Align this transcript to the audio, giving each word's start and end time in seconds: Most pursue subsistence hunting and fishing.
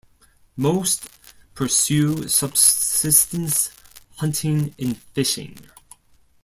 Most 0.57 1.07
pursue 1.53 2.27
subsistence 2.27 3.69
hunting 4.15 4.73
and 4.79 4.97
fishing. 4.97 5.59